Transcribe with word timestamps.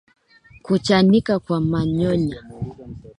Kuchanika 0.63 1.39
kwa 1.39 1.59
manyoya 1.61 2.43